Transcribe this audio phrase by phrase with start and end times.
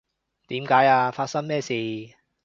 [0.47, 1.11] 點解呀？
[1.11, 1.75] 發生咩事？